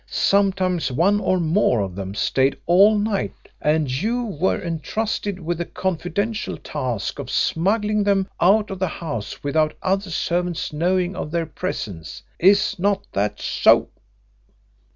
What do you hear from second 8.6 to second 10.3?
of the house without other